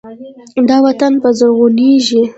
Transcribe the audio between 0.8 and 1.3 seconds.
وطن به